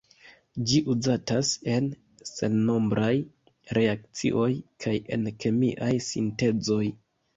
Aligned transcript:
Ĝi 0.69 0.77
uzatas 0.93 1.51
en 1.73 1.89
sennombraj 2.29 3.11
reakcioj 3.79 4.49
kaj 4.87 4.95
en 5.17 5.33
kemiaj 5.45 5.93
sintezoj. 6.07 6.85